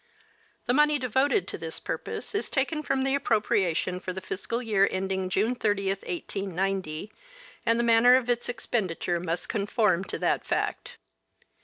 The 0.65 0.73
money 0.73 0.97
devoted 0.97 1.47
to 1.47 1.59
this 1.59 1.79
purpose 1.79 2.33
is 2.33 2.49
taken 2.49 2.81
from 2.81 3.03
the 3.03 3.13
appropriation 3.13 3.99
for 3.99 4.13
the 4.13 4.19
fiscal 4.19 4.59
year 4.59 4.87
ending 4.89 5.29
June 5.29 5.53
30, 5.53 5.89
1890, 5.89 7.13
and 7.67 7.77
the 7.79 7.83
manner 7.83 8.15
of 8.15 8.27
its 8.27 8.49
expenditure 8.49 9.19
must 9.19 9.47
conform 9.47 10.03
to 10.05 10.17
that 10.17 10.43
fact. 10.43 10.97